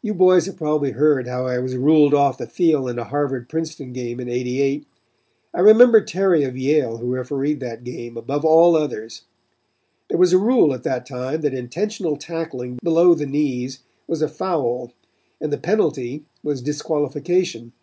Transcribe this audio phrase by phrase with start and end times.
[0.00, 3.46] You boys have probably heard how I was ruled off the field in a Harvard
[3.46, 4.86] Princeton game in '88.
[5.52, 9.24] I remember Terry of Yale who refereed that game, above all others.
[10.08, 14.28] There was a rule at that time that intentional tackling below the knees was a
[14.28, 14.94] foul
[15.42, 17.74] and the penalty was disqualification.